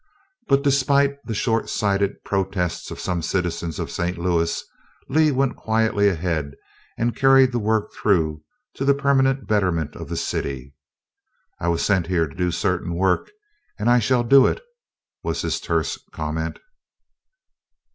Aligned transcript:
But 0.47 0.63
despite 0.63 1.23
the 1.27 1.35
short 1.35 1.69
sighted 1.69 2.23
protests 2.23 2.89
of 2.89 2.99
some 2.99 3.21
citizens 3.21 3.77
of 3.77 3.91
St. 3.91 4.17
Louis, 4.17 4.63
Lee 5.09 5.29
went 5.31 5.55
quietly 5.57 6.09
ahead 6.09 6.55
and 6.97 7.15
carried 7.15 7.51
the 7.51 7.59
work 7.59 7.93
through 7.93 8.41
to 8.73 8.83
the 8.83 8.95
permanent 8.95 9.45
betterment 9.47 9.95
of 9.95 10.09
the 10.09 10.17
city. 10.17 10.73
"I 11.59 11.67
was 11.67 11.85
sent 11.85 12.07
here 12.07 12.25
to 12.27 12.33
do 12.35 12.49
certain 12.49 12.95
work, 12.95 13.29
and 13.77 13.91
I 13.91 13.99
shall 13.99 14.23
do 14.23 14.47
it," 14.47 14.59
was 15.23 15.43
his 15.43 15.59
terse 15.59 15.99
comment. 16.11 16.57